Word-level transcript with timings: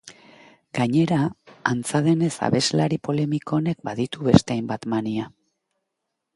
Gainera, 0.77 1.19
antza 1.73 2.01
denez 2.07 2.31
abeslari 2.49 2.99
polemiko 3.09 3.59
honek 3.61 3.87
baditu 3.91 4.29
beste 4.31 4.59
hainbat 4.59 4.93
mania. 4.97 5.33